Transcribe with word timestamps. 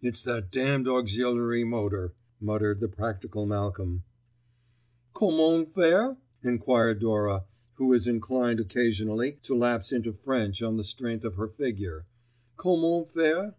"It's 0.00 0.22
that 0.24 0.50
damned 0.50 0.88
auxiliary 0.88 1.62
motor," 1.62 2.14
muttered 2.40 2.80
the 2.80 2.88
practical 2.88 3.46
Malcolm. 3.46 4.02
"Commong 5.14 5.66
faire?" 5.72 6.16
enquired 6.42 6.98
Dora, 6.98 7.44
who 7.74 7.92
is 7.92 8.08
inclined 8.08 8.58
occasionally 8.58 9.38
to 9.44 9.54
lapse 9.54 9.92
into 9.92 10.14
French 10.14 10.62
on 10.62 10.78
the 10.78 10.82
strength 10.82 11.24
of 11.24 11.36
her 11.36 11.46
figure. 11.46 12.04
"Commong 12.56 13.06
faire?" 13.08 13.54